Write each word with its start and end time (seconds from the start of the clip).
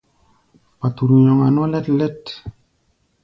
Paturu 0.79 1.13
nyɔŋa 1.23 1.47
nɔ́ 1.53 1.65
lɛ́t-lɛ́t. 1.71 2.23